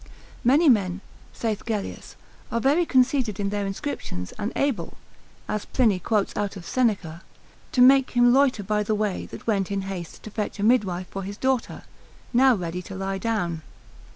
Many 0.43 0.67
men, 0.67 1.01
saith 1.31 1.63
Gellius, 1.63 2.15
are 2.51 2.59
very 2.59 2.87
conceited 2.87 3.39
in 3.39 3.49
their 3.49 3.67
inscriptions, 3.67 4.31
and 4.31 4.51
able 4.55 4.97
(as 5.47 5.65
Pliny 5.65 5.99
quotes 5.99 6.35
out 6.35 6.57
of 6.57 6.65
Seneca) 6.65 7.21
to 7.71 7.81
make 7.83 8.09
him 8.17 8.33
loiter 8.33 8.63
by 8.63 8.81
the 8.81 8.95
way 8.95 9.27
that 9.27 9.45
went 9.45 9.69
in 9.69 9.81
haste 9.81 10.23
to 10.23 10.31
fetch 10.31 10.57
a 10.57 10.63
midwife 10.63 11.05
for 11.11 11.21
his 11.21 11.37
daughter, 11.37 11.83
now 12.33 12.55
ready 12.55 12.81
to 12.81 12.95
lie 12.95 13.19
down. 13.19 13.61